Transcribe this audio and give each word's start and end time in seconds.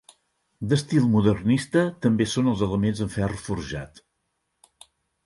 D’estil 0.69 1.03
modernista 1.15 1.83
també 2.05 2.27
són 2.31 2.49
els 2.53 2.63
elements 2.69 3.03
en 3.07 3.13
ferro 3.17 3.43
forjat. 3.49 4.03